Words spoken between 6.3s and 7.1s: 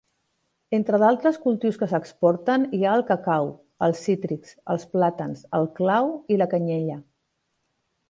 i la canyella.